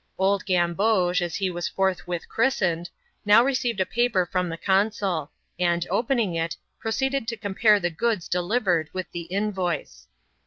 Old 0.17 0.47
Gamboge, 0.47 1.21
as 1.21 1.35
he 1.35 1.51
was 1.51 1.67
forthwith 1.67 2.27
christened, 2.27 2.89
now 3.23 3.43
received 3.43 3.79
a 3.79 3.85
paper 3.85 4.25
from 4.25 4.49
the 4.49 4.57
consul; 4.57 5.29
and, 5.59 5.85
opening 5.91 6.33
it, 6.33 6.57
proceeded 6.79 7.27
to 7.27 7.37
compare 7.37 7.79
the 7.79 7.91
goods 7.91 8.27
delivered 8.27 8.89
with 8.93 9.11
the 9.11 9.27
invoice. 9.29 10.07